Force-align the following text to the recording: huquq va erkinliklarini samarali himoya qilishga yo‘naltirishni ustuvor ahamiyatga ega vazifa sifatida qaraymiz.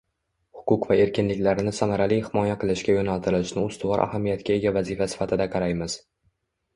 huquq 0.59 0.85
va 0.91 0.95
erkinliklarini 1.01 1.73
samarali 1.79 2.17
himoya 2.29 2.55
qilishga 2.63 2.95
yo‘naltirishni 2.95 3.65
ustuvor 3.73 4.03
ahamiyatga 4.07 4.55
ega 4.57 4.73
vazifa 4.79 5.09
sifatida 5.13 5.47
qaraymiz. 5.57 5.99